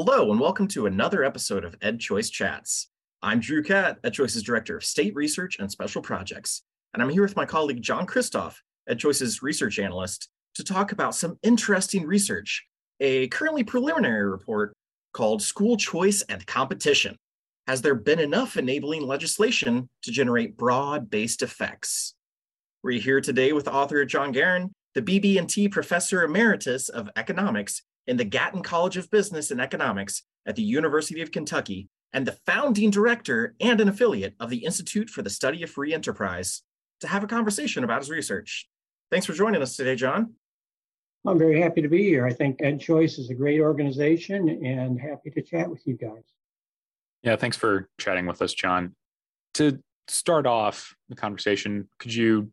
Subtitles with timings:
[0.00, 2.88] Hello, and welcome to another episode of EdChoice Chats.
[3.20, 6.62] I'm Drew Catt, EdChoice's Director of State Research and Special Projects,
[6.94, 8.54] and I'm here with my colleague John Kristof,
[8.88, 12.64] EdChoice's Research Analyst, to talk about some interesting research,
[13.00, 14.72] a currently preliminary report
[15.12, 17.16] called School Choice and Competition.
[17.66, 22.14] Has there been enough enabling legislation to generate broad-based effects?
[22.84, 28.24] We're here today with author John Garen, the BB&T Professor Emeritus of Economics in the
[28.24, 33.54] Gatton College of Business and Economics at the University of Kentucky, and the founding director
[33.60, 36.62] and an affiliate of the Institute for the Study of Free Enterprise,
[37.00, 38.66] to have a conversation about his research.
[39.10, 40.32] Thanks for joining us today, John.
[41.26, 42.26] I'm very happy to be here.
[42.26, 46.24] I think EdChoice is a great organization and happy to chat with you guys.
[47.22, 48.94] Yeah, thanks for chatting with us, John.
[49.54, 52.50] To start off the conversation, could you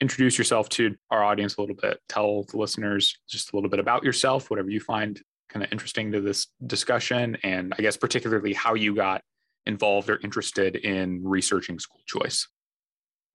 [0.00, 2.00] introduce yourself to our audience a little bit?
[2.08, 6.12] Tell the listeners just a little bit about yourself, whatever you find kind of interesting
[6.12, 9.22] to this discussion, and I guess particularly how you got
[9.66, 12.48] involved or interested in researching school choice.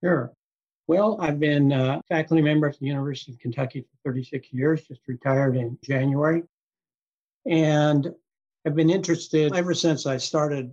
[0.04, 0.32] Sure.
[0.88, 5.02] Well, I've been a faculty member at the University of Kentucky for 36 years, just
[5.08, 6.44] retired in January.
[7.46, 8.14] And
[8.66, 10.72] I've been interested ever since I started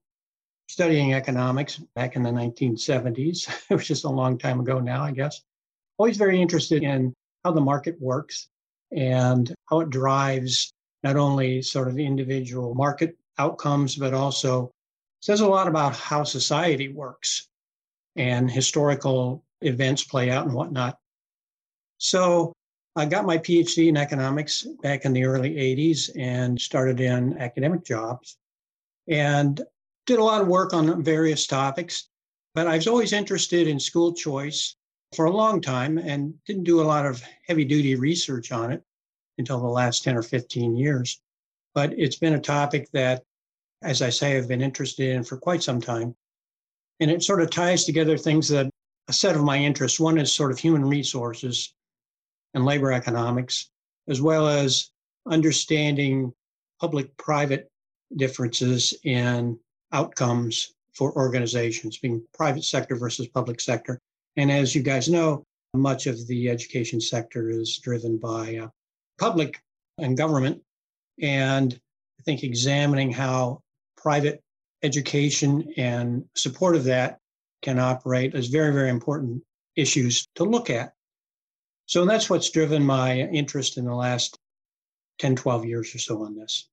[0.68, 5.42] studying economics back in the 1970s, which is a long time ago now, I guess.
[5.98, 7.12] Always very interested in
[7.44, 8.48] how the market works
[8.92, 14.70] and how it drives not only sort of individual market outcomes, but also
[15.20, 17.48] says a lot about how society works
[18.16, 20.98] and historical events play out and whatnot.
[21.98, 22.52] So
[22.96, 27.84] I got my PhD in economics back in the early 80s and started in academic
[27.84, 28.36] jobs
[29.08, 29.60] and
[30.06, 32.08] did a lot of work on various topics.
[32.54, 34.74] But I was always interested in school choice
[35.14, 38.82] for a long time and didn't do a lot of heavy duty research on it
[39.38, 41.20] until the last 10 or 15 years.
[41.74, 43.22] But it's been a topic that,
[43.82, 46.14] as I say, I've been interested in for quite some time.
[47.00, 48.68] And it sort of ties together things that
[49.08, 50.00] a set of my interests.
[50.00, 51.72] One is sort of human resources
[52.54, 53.70] and labor economics,
[54.08, 54.90] as well as
[55.26, 56.32] understanding
[56.80, 57.70] public private
[58.16, 59.58] differences in
[59.92, 64.00] outcomes for organizations, being private sector versus public sector.
[64.38, 65.42] And as you guys know,
[65.74, 68.68] much of the education sector is driven by uh,
[69.18, 69.60] public
[69.98, 70.62] and government.
[71.20, 71.78] And
[72.20, 73.62] I think examining how
[73.96, 74.40] private
[74.84, 77.18] education and support of that
[77.62, 79.42] can operate is very, very important
[79.74, 80.92] issues to look at.
[81.86, 84.38] So that's what's driven my interest in the last
[85.18, 86.68] 10, 12 years or so on this.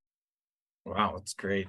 [0.86, 1.68] Wow, that's great.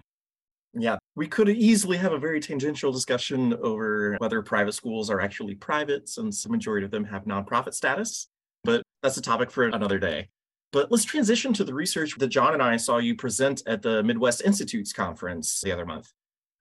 [0.78, 5.54] Yeah, we could easily have a very tangential discussion over whether private schools are actually
[5.54, 8.28] private, since the majority of them have nonprofit status,
[8.62, 10.28] but that's a topic for another day.
[10.72, 14.02] But let's transition to the research that John and I saw you present at the
[14.02, 16.12] Midwest Institutes conference the other month.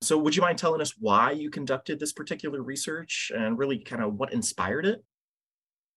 [0.02, 4.02] So, would you mind telling us why you conducted this particular research and really kind
[4.02, 5.04] of what inspired it?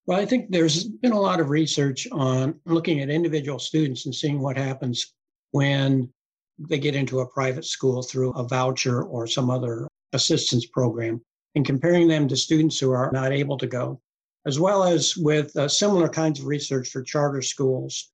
[0.07, 4.15] Well, I think there's been a lot of research on looking at individual students and
[4.15, 5.15] seeing what happens
[5.51, 6.11] when
[6.59, 11.21] they get into a private school through a voucher or some other assistance program
[11.55, 14.01] and comparing them to students who are not able to go,
[14.47, 18.11] as well as with uh, similar kinds of research for charter schools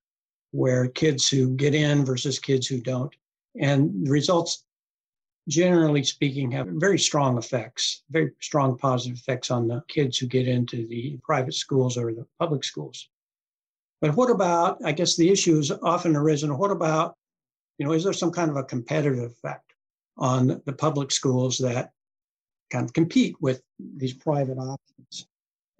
[0.51, 3.15] where kids who get in versus kids who don't.
[3.61, 4.65] And the results,
[5.49, 10.47] generally speaking, have very strong effects, very strong positive effects on the kids who get
[10.47, 13.09] into the private schools or the public schools.
[14.01, 17.17] But what about, I guess the issue has often arisen, what about
[17.79, 19.75] you know, is there some kind of a competitive effect
[20.17, 21.91] on the public schools that
[22.71, 25.27] kind of compete with these private options?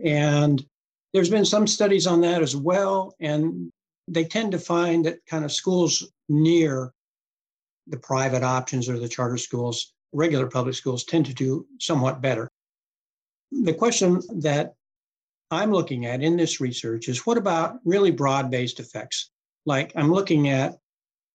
[0.05, 0.65] And
[1.13, 3.15] there's been some studies on that as well.
[3.21, 3.71] And
[4.09, 6.93] they tend to find that kind of schools near
[7.87, 12.51] the private options or the charter schools, regular public schools, tend to do somewhat better.
[13.53, 14.75] The question that
[15.51, 19.31] I'm looking at in this research is what about really broad based effects?
[19.67, 20.79] Like I'm looking at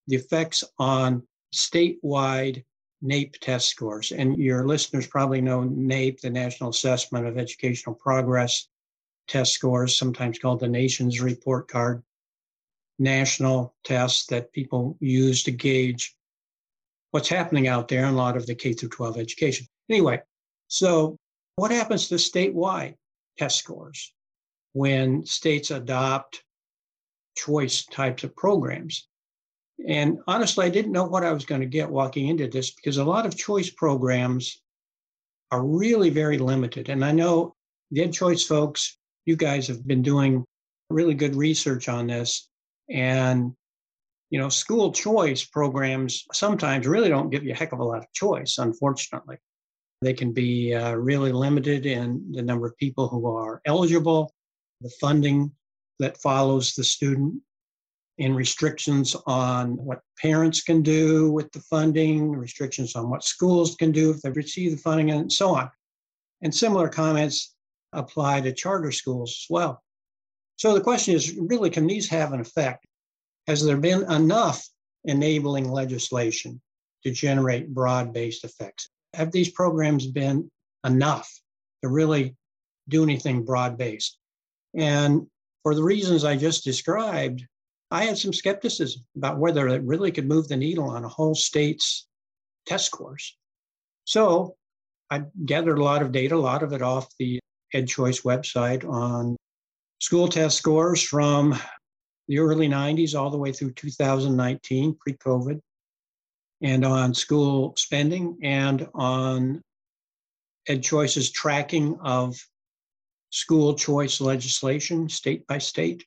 [0.10, 1.24] the effects on
[1.54, 2.64] statewide
[3.04, 4.12] NAEP test scores.
[4.12, 8.68] And your listeners probably know NAEP, the National Assessment of Educational Progress
[9.28, 12.04] test scores, sometimes called the nation's report card,
[12.98, 16.16] national tests that people use to gauge
[17.12, 19.68] what's happening out there in a lot of the K through 12 education.
[19.90, 20.22] Anyway,
[20.68, 21.18] so
[21.56, 22.96] what happens to statewide
[23.38, 24.14] test scores
[24.74, 26.44] when states adopt
[27.38, 29.08] choice types of programs?
[29.88, 32.98] And honestly, I didn't know what I was going to get walking into this because
[32.98, 34.62] a lot of choice programs
[35.52, 36.90] are really very limited.
[36.90, 37.56] And I know
[37.92, 40.46] the Ed Choice folks, you guys have been doing
[40.90, 42.50] really good research on this.
[42.90, 43.54] And
[44.30, 48.00] you know, school choice programs sometimes really don't give you a heck of a lot
[48.00, 49.38] of choice, unfortunately.
[50.02, 54.34] They can be uh, really limited in the number of people who are eligible,
[54.82, 55.52] the funding
[56.00, 57.42] that follows the student,
[58.20, 63.92] and restrictions on what parents can do with the funding, restrictions on what schools can
[63.92, 65.70] do if they receive the funding, and so on.
[66.42, 67.56] And similar comments
[67.94, 69.82] apply to charter schools as well.
[70.58, 72.86] So the question is really, can these have an effect?
[73.48, 74.68] Has there been enough
[75.06, 76.62] enabling legislation
[77.04, 78.90] to generate broad based effects?
[79.14, 80.52] Have these programs been
[80.86, 81.32] enough
[81.82, 82.36] to really
[82.90, 84.18] do anything broad based?
[84.76, 85.26] And
[85.64, 87.46] for the reasons I just described,
[87.92, 91.36] I had some skepticism about whether it really could move the needle on a whole
[91.36, 92.08] state's
[92.68, 93.36] test scores.
[94.06, 94.56] So
[95.10, 97.40] I gathered a lot of data, a lot of it off the
[97.74, 99.36] EdChoice website on
[100.00, 101.60] school test scores from
[102.28, 105.60] the early 90s all the way through 2019, pre COVID,
[106.62, 109.62] and on school spending and on
[110.68, 112.36] EdChoice's tracking of
[113.32, 116.06] school choice legislation state by state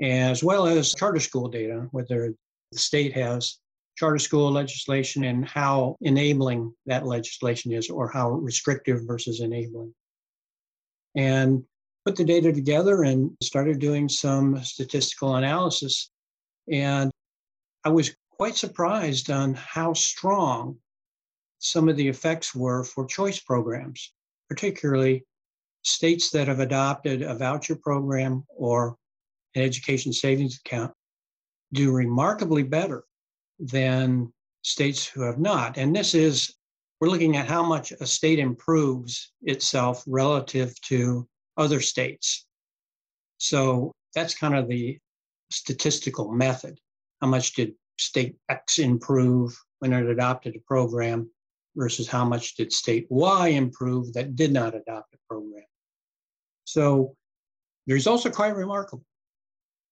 [0.00, 2.32] as well as charter school data, whether
[2.70, 3.58] the state has
[3.96, 9.92] charter school legislation and how enabling that legislation is, or how restrictive versus enabling.
[11.14, 11.64] And
[12.06, 16.10] put the data together and started doing some statistical analysis.
[16.70, 17.10] And
[17.84, 20.78] I was quite surprised on how strong
[21.58, 24.12] some of the effects were for choice programs,
[24.48, 25.24] particularly
[25.82, 28.96] states that have adopted a voucher program or
[29.54, 30.92] an education savings account
[31.72, 33.04] do remarkably better
[33.58, 34.32] than
[34.62, 35.76] states who have not.
[35.76, 36.54] And this is,
[37.00, 41.26] we're looking at how much a state improves itself relative to
[41.56, 42.46] other states.
[43.38, 44.98] So that's kind of the
[45.50, 46.78] statistical method.
[47.20, 51.30] How much did state X improve when it adopted a program
[51.76, 55.64] versus how much did state Y improve that did not adopt a program?
[56.64, 57.16] So
[57.86, 59.04] the results are quite remarkable.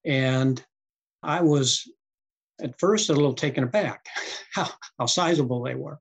[0.04, 0.62] And
[1.22, 1.88] I was
[2.60, 4.06] at first a little taken aback
[4.52, 4.68] how,
[4.98, 5.98] how sizable they were.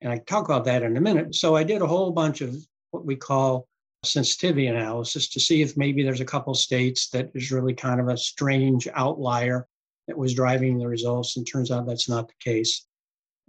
[0.00, 1.34] And I talk about that in a minute.
[1.34, 2.54] So I did a whole bunch of
[2.90, 3.66] what we call
[4.04, 8.08] sensitivity analysis to see if maybe there's a couple states that is really kind of
[8.08, 9.66] a strange outlier
[10.06, 11.36] that was driving the results.
[11.36, 12.86] And turns out that's not the case.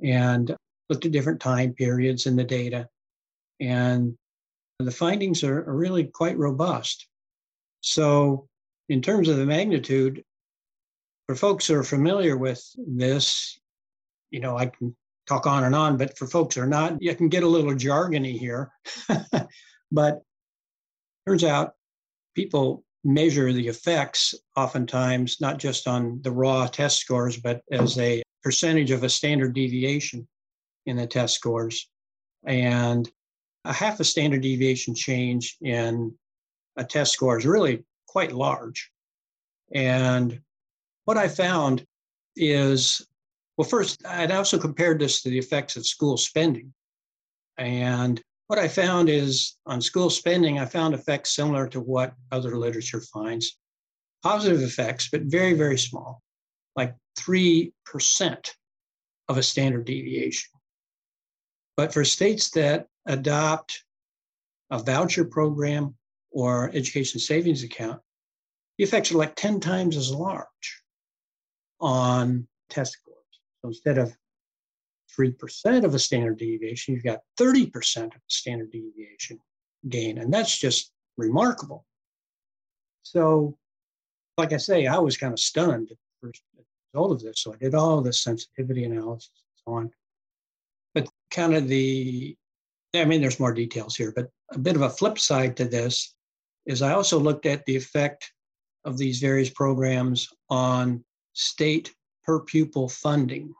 [0.04, 0.56] And
[0.90, 2.88] looked at different time periods in the data.
[3.60, 4.16] And
[4.80, 7.08] the findings are, are really quite robust.
[7.82, 8.48] So
[8.90, 10.24] in terms of the magnitude,
[11.28, 13.60] for folks who are familiar with this,
[14.32, 14.96] you know, I can
[15.28, 17.74] talk on and on, but for folks who are not, you can get a little
[17.74, 18.72] jargony here.
[19.92, 20.22] but
[21.28, 21.74] turns out
[22.34, 28.24] people measure the effects oftentimes not just on the raw test scores, but as a
[28.44, 30.28] percentage of a standard deviation
[30.86, 31.90] in the test scores.
[32.46, 33.10] And
[33.66, 36.14] a half a standard deviation change in
[36.78, 38.92] a test score is really quite large.
[39.74, 40.42] And
[41.06, 41.86] what I found
[42.36, 43.06] is
[43.58, 46.74] well, first, I'd also compared this to the effects of school spending.
[47.58, 52.56] And what I found is on school spending, I found effects similar to what other
[52.56, 53.58] literature finds
[54.24, 56.22] positive effects, but very, very small,
[56.76, 57.72] like 3%
[59.28, 60.52] of a standard deviation.
[61.76, 63.84] But for states that adopt
[64.70, 65.96] a voucher program
[66.32, 68.02] or education savings account,
[68.78, 70.82] the effects are like 10 times as large
[71.80, 73.18] on test scores.
[73.62, 74.16] So instead of
[75.20, 79.40] 3% of a standard deviation, you've got 30% of a standard deviation
[79.90, 80.20] gain.
[80.20, 81.86] And that's just remarkable.
[83.04, 83.58] So,
[84.38, 86.42] like I say, I was kind of stunned at the first
[86.94, 87.42] result of this.
[87.42, 89.92] So I did all the sensitivity analysis and so on.
[90.94, 92.36] But kind of the,
[92.94, 96.14] I mean, there's more details here, but a bit of a flip side to this
[96.66, 98.32] is I also looked at the effect
[98.86, 101.04] of these various programs on
[101.34, 101.94] state
[102.24, 103.54] per pupil funding.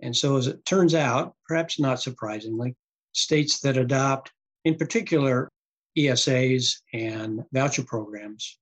[0.00, 2.76] And so, as it turns out, perhaps not surprisingly,
[3.12, 4.30] states that adopt,
[4.64, 5.48] in particular,
[5.96, 8.58] ESAs and voucher programs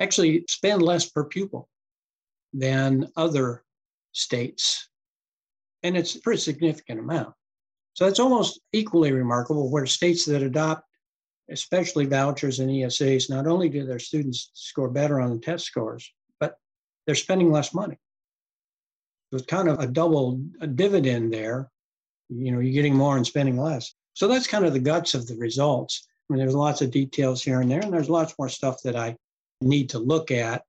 [0.00, 1.68] actually spend less per pupil
[2.52, 3.64] than other
[4.12, 4.88] states.
[5.82, 7.34] And it's a pretty significant amount.
[7.94, 10.84] So it's almost equally remarkable where states that adopt
[11.50, 16.12] especially vouchers and ESAs, not only do their students score better on the test scores,
[16.38, 16.56] but
[17.06, 17.98] they're spending less money.
[19.30, 21.70] So it's kind of a double a dividend there.
[22.28, 23.94] You know, you're getting more and spending less.
[24.14, 26.06] So that's kind of the guts of the results.
[26.08, 28.96] I mean, there's lots of details here and there, and there's lots more stuff that
[28.96, 29.16] I
[29.60, 30.62] need to look at.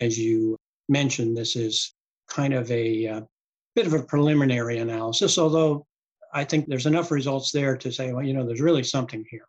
[0.00, 0.56] As you
[0.88, 1.94] mentioned, this is
[2.28, 3.20] kind of a uh,
[3.74, 5.86] bit of a preliminary analysis, although
[6.32, 9.46] I think there's enough results there to say, well, you know, there's really something here.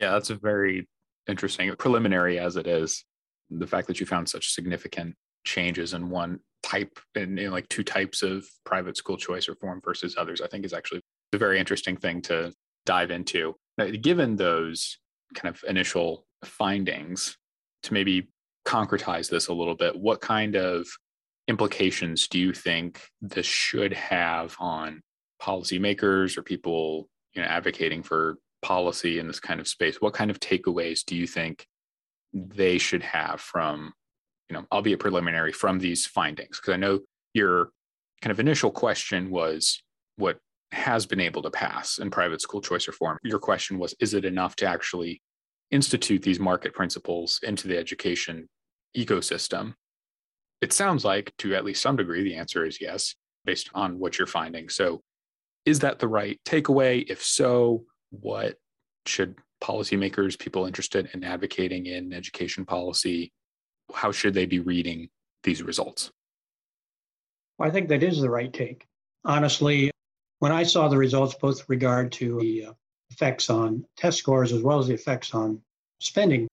[0.00, 0.88] Yeah, that's a very
[1.28, 3.04] interesting preliminary as it is.
[3.50, 7.84] The fact that you found such significant changes in one type in, in like two
[7.84, 11.00] types of private school choice reform versus others, I think is actually
[11.32, 12.52] a very interesting thing to
[12.86, 13.54] dive into.
[13.78, 14.98] Now, given those
[15.34, 17.36] kind of initial findings,
[17.84, 18.28] to maybe
[18.66, 20.86] concretize this a little bit, what kind of
[21.48, 25.02] implications do you think this should have on
[25.42, 30.00] policymakers or people you know advocating for policy in this kind of space?
[30.00, 31.66] What kind of takeaways do you think
[32.32, 33.92] they should have from,
[34.48, 36.58] you know, albeit preliminary, from these findings?
[36.58, 37.00] Because I know
[37.34, 37.70] your
[38.22, 39.82] kind of initial question was
[40.16, 40.38] what
[40.72, 43.18] has been able to pass in private school choice reform.
[43.22, 45.22] Your question was, is it enough to actually
[45.70, 48.48] institute these market principles into the education
[48.96, 49.74] ecosystem?
[50.60, 54.18] It sounds like, to at least some degree, the answer is yes, based on what
[54.18, 54.68] you're finding.
[54.68, 55.02] So,
[55.66, 57.04] is that the right takeaway?
[57.08, 57.84] If so,
[58.20, 58.56] what
[59.06, 63.32] should policymakers, people interested in advocating in education policy,
[63.92, 65.08] how should they be reading
[65.42, 66.10] these results?
[67.58, 68.86] Well, I think that is the right take.
[69.24, 69.90] Honestly,
[70.40, 72.72] when I saw the results, both regard to the uh,
[73.10, 75.60] effects on test scores as well as the effects on
[76.00, 76.46] spending,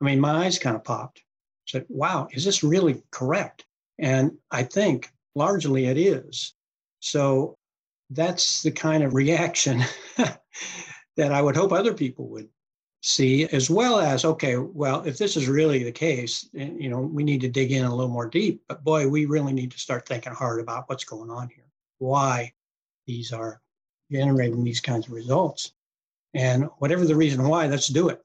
[0.00, 1.18] I mean, my eyes kind of popped.
[1.18, 3.64] I said, wow, is this really correct?
[3.98, 6.54] And I think largely it is.
[7.00, 7.56] So
[8.10, 9.82] that's the kind of reaction
[11.16, 12.48] that I would hope other people would
[13.02, 17.22] see, as well as, okay, well, if this is really the case, you know, we
[17.22, 18.62] need to dig in a little more deep.
[18.66, 21.66] But boy, we really need to start thinking hard about what's going on here,
[21.98, 22.52] why
[23.06, 23.60] these are
[24.10, 25.72] generating these kinds of results.
[26.32, 28.22] And whatever the reason why, let's do it.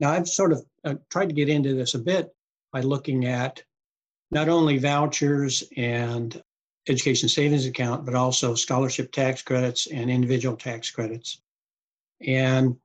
[0.00, 2.34] Now, I've sort of uh, tried to get into this a bit
[2.72, 3.62] by looking at
[4.30, 6.42] not only vouchers and
[6.88, 11.40] education savings account, but also scholarship tax credits and individual tax credits.
[12.26, 12.76] And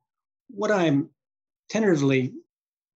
[0.50, 1.10] what I'm
[1.70, 2.34] tentatively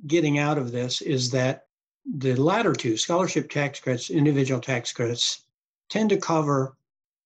[0.07, 1.67] getting out of this is that
[2.05, 5.43] the latter two, scholarship tax credits, individual tax credits,
[5.89, 6.75] tend to cover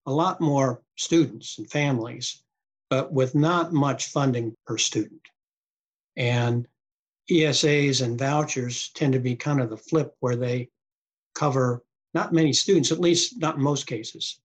[0.05, 2.43] a lot more students and families,
[2.89, 5.21] but with not much funding per student.
[6.17, 6.67] And
[7.29, 10.69] ESAs and vouchers tend to be kind of the flip where they
[11.33, 14.39] cover not many students, at least not in most cases.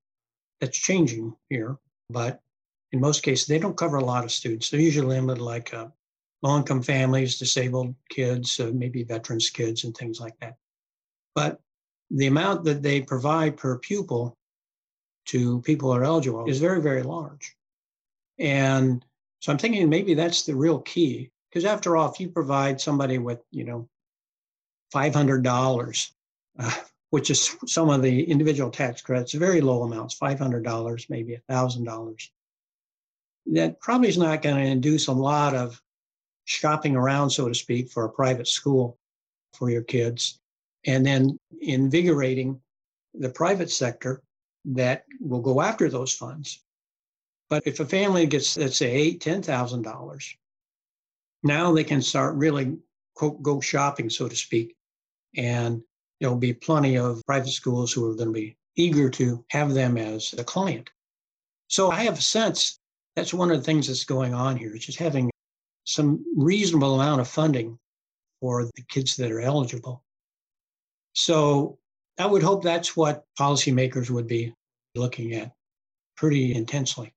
[0.61, 2.41] That's changing here, but
[2.92, 4.70] in most cases, they don't cover a lot of students.
[4.70, 5.88] They're usually limited like uh,
[6.42, 10.56] low income families, disabled kids, uh, maybe veterans kids, and things like that.
[11.35, 11.61] But
[12.11, 14.37] the amount that they provide per pupil
[15.26, 17.54] to people who are eligible is very, very large.
[18.38, 19.04] And
[19.40, 21.30] so I'm thinking maybe that's the real key.
[21.49, 23.88] Because after all, if you provide somebody with, you know,
[24.94, 26.11] $500,
[26.59, 26.75] uh,
[27.11, 32.28] which is some of the individual tax credits, very low amounts, $500, maybe $1,000,
[33.50, 35.80] that probably is not going to induce a lot of
[36.45, 38.99] shopping around, so to speak, for a private school
[39.54, 40.38] for your kids.
[40.87, 42.61] And then invigorating
[43.14, 44.23] the private sector
[44.64, 46.62] that will go after those funds.
[47.49, 50.37] But if a family gets, let's say, eight, ten thousand dollars,
[51.42, 52.78] now they can start really
[53.14, 54.76] quote go shopping, so to speak,
[55.37, 55.83] and
[56.21, 59.99] there'll be plenty of private schools who are going to be eager to have them
[59.99, 60.88] as a client.
[61.69, 62.80] So I have a sense
[63.17, 64.75] that's one of the things that's going on here.
[64.75, 65.31] is just having
[65.85, 67.79] some reasonable amount of funding
[68.40, 70.02] for the kids that are eligible.
[71.14, 71.79] So
[72.19, 74.55] I would hope that's what policymakers would be
[74.95, 75.52] looking at
[76.17, 77.12] pretty intensely.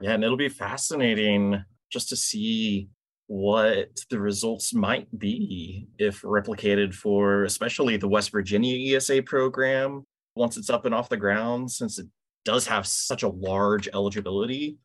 [0.00, 2.88] Yeah, and it'll be fascinating just to see
[3.28, 10.56] what the results might be if replicated for especially the West Virginia ESA program once
[10.56, 12.06] it's up and off the ground, since it
[12.44, 14.76] does have such a large eligibility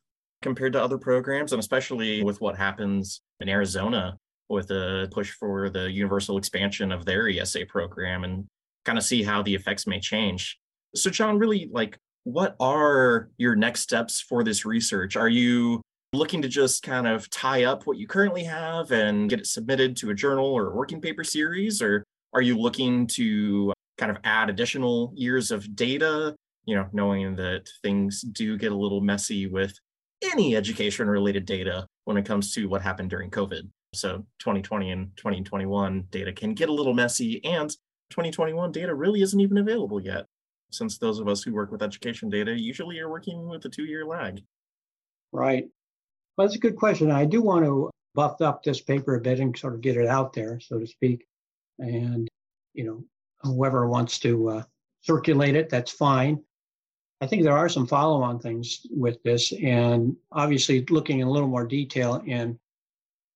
[0.41, 4.17] compared to other programs, and especially with what happens in Arizona
[4.49, 8.45] with a push for the universal expansion of their ESA program and
[8.85, 10.57] kind of see how the effects may change.
[10.95, 15.15] So, John, really, like, what are your next steps for this research?
[15.15, 15.81] Are you
[16.13, 19.97] looking to just kind of tie up what you currently have and get it submitted
[19.97, 21.81] to a journal or a working paper series?
[21.81, 26.35] Or are you looking to kind of add additional years of data?
[26.67, 29.73] You know, knowing that things do get a little messy with
[30.21, 33.67] any education related data when it comes to what happened during COVID.
[33.93, 37.69] So 2020 and 2021 data can get a little messy, and
[38.11, 40.25] 2021 data really isn't even available yet,
[40.71, 43.85] since those of us who work with education data usually are working with a two
[43.85, 44.41] year lag.
[45.31, 45.65] Right.
[46.37, 47.11] Well, that's a good question.
[47.11, 50.07] I do want to buff up this paper a bit and sort of get it
[50.07, 51.25] out there, so to speak.
[51.79, 52.27] And,
[52.73, 53.03] you know,
[53.41, 54.63] whoever wants to uh,
[55.01, 56.43] circulate it, that's fine.
[57.19, 61.31] I think there are some follow on things with this, and obviously looking in a
[61.31, 62.59] little more detail in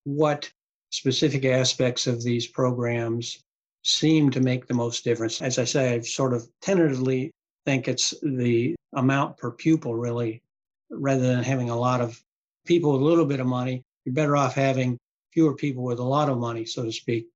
[0.04, 0.52] what
[0.92, 3.44] specific aspects of these programs
[3.84, 5.42] seem to make the most difference.
[5.42, 7.32] As I say, I sort of tentatively
[7.66, 10.44] think it's the amount per pupil, really,
[10.92, 12.22] rather than having a lot of
[12.66, 13.82] people with a little bit of money.
[14.06, 14.98] You're better off having
[15.34, 17.28] fewer people with a lot of money, so to speak.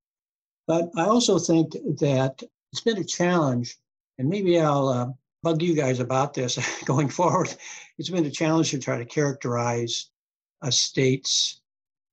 [0.68, 3.78] But I also think that it's been a challenge,
[4.18, 5.08] and maybe I'll uh,
[5.46, 7.56] bug you guys about this going forward.
[8.00, 10.10] It's been a challenge to try to characterize
[10.64, 11.62] a state's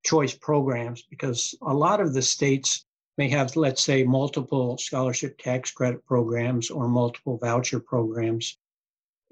[0.05, 2.85] choice programs because a lot of the states
[3.17, 8.59] may have, let's say, multiple scholarship tax credit programs or multiple voucher programs.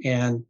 [0.02, 0.46] And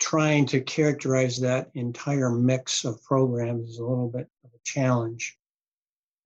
[0.00, 5.36] trying to characterize that entire mix of programs is a little bit of a challenge.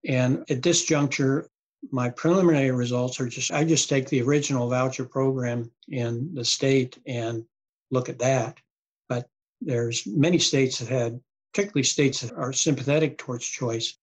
[0.06, 1.50] And at this juncture,
[1.90, 6.98] my preliminary results are just I just take the original voucher program in the state
[7.06, 7.44] and
[7.90, 8.58] look at that.
[9.08, 9.28] But
[9.60, 11.20] there's many states that had,
[11.52, 13.96] particularly states that are sympathetic towards choice,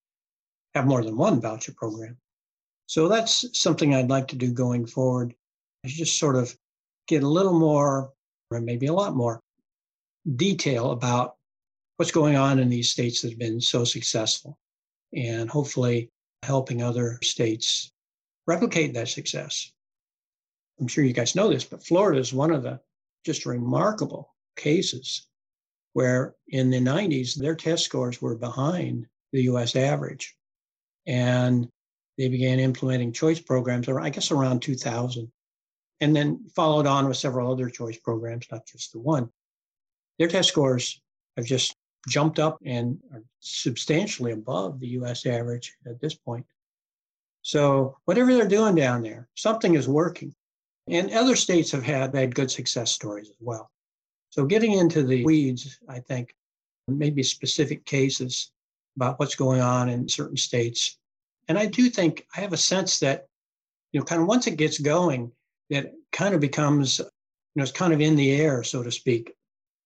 [0.74, 2.18] have more than one voucher program.
[2.88, 5.36] So that's something I'd like to do going forward.
[5.84, 6.56] Is just sort of
[7.08, 8.12] get a little more,
[8.50, 9.42] or maybe a lot more,
[10.36, 11.36] detail about
[11.98, 14.58] what's going on in these states that have been so successful,
[15.14, 16.10] and hopefully
[16.46, 17.92] helping other states
[18.48, 19.72] replicate that success.
[20.80, 22.80] I'm sure you guys know this, but Florida is one of the
[23.26, 25.28] just remarkable cases
[25.94, 30.36] where in the 90s, their test scores were behind the US average.
[31.08, 31.70] And
[32.18, 35.32] they began implementing choice programs, I guess around 2000,
[36.02, 39.30] and then followed on with several other choice programs, not just the one.
[40.20, 41.02] Their test scores
[41.38, 41.76] have just
[42.10, 46.46] jumped up and are substantially above the US average at this point.
[47.42, 50.34] So, whatever they're doing down there, something is working.
[50.88, 53.70] And other states have had, had good success stories as well.
[54.32, 56.36] So, getting into the weeds, I think,
[56.88, 58.52] maybe specific cases
[58.96, 60.98] about what's going on in certain states
[61.48, 63.28] and I do think I have a sense that,
[63.92, 65.32] you know, kind of once it gets going,
[65.70, 67.06] that kind of becomes, you
[67.56, 69.34] know, it's kind of in the air, so to speak.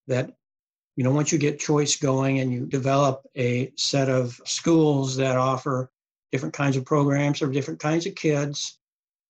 [0.08, 0.32] That,
[0.99, 5.38] you know, once you get choice going and you develop a set of schools that
[5.38, 5.89] offer
[6.33, 8.77] different kinds of programs for different kinds of kids,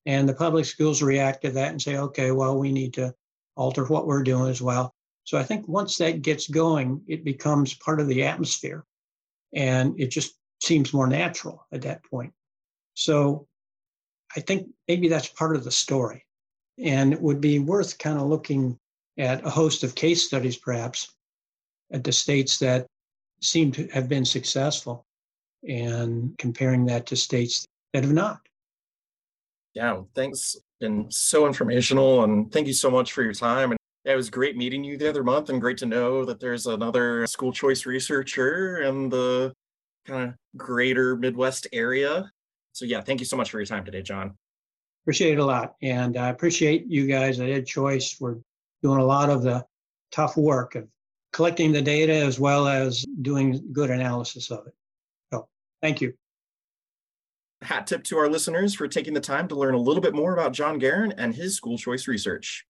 [0.07, 3.13] and the public schools react to that and say, okay, well, we need to
[3.55, 4.95] alter what we're doing as well.
[5.25, 8.83] So I think once that gets going, it becomes part of the atmosphere.
[9.53, 12.33] And it just seems more natural at that point.
[12.95, 13.45] So
[14.35, 16.25] I think maybe that's part of the story.
[16.79, 18.79] And it would be worth kind of looking
[19.19, 21.13] at a host of case studies, perhaps,
[21.91, 22.85] at the states that
[23.41, 25.05] seem to have been successful
[25.67, 28.39] and comparing that to states that have not.
[29.73, 30.55] Yeah, thanks.
[30.79, 32.23] Been so informational.
[32.23, 33.71] And thank you so much for your time.
[33.71, 36.67] And it was great meeting you the other month and great to know that there's
[36.67, 39.53] another school choice researcher in the
[40.05, 42.31] kind of greater Midwest area.
[42.71, 44.35] So, yeah, thank you so much for your time today, John.
[45.03, 45.75] Appreciate it a lot.
[45.81, 48.21] And I appreciate you guys at EdChoice.
[48.21, 48.37] We're
[48.81, 49.65] doing a lot of the
[50.11, 50.87] tough work of
[51.31, 54.73] collecting the data as well as doing good analysis of it.
[55.31, 55.47] So,
[55.81, 56.13] thank you.
[57.61, 60.33] Hat tip to our listeners for taking the time to learn a little bit more
[60.33, 62.65] about John Garen and his school choice research.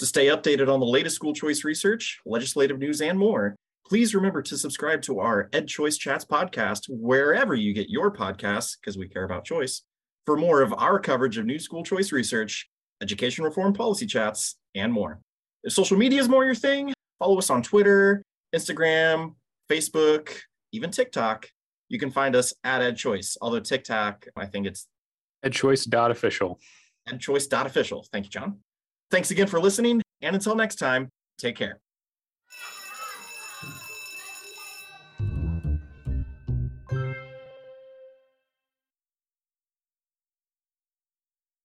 [0.00, 4.40] To stay updated on the latest school choice research, legislative news, and more, Please remember
[4.40, 9.08] to subscribe to our Ed Choice Chats podcast wherever you get your podcasts, because we
[9.08, 9.82] care about choice,
[10.24, 12.66] for more of our coverage of new school choice research,
[13.02, 15.20] education reform policy chats, and more.
[15.64, 18.22] If social media is more your thing, follow us on Twitter,
[18.54, 19.34] Instagram,
[19.70, 20.30] Facebook,
[20.72, 21.48] even TikTok.
[21.88, 24.86] You can find us at Ed Choice, although TikTok, I think it's
[25.44, 26.58] edchoice.official.
[27.08, 28.06] Edchoice.official.
[28.12, 28.58] Thank you, John.
[29.10, 30.02] Thanks again for listening.
[30.22, 31.80] And until next time, take care.